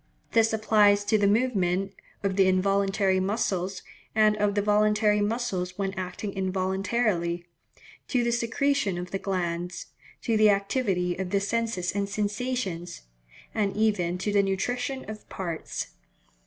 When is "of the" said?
2.23-2.47, 4.37-4.61, 8.97-9.19, 11.19-11.39